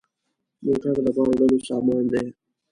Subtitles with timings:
[0.65, 2.25] موټر د بار وړلو سامان دی.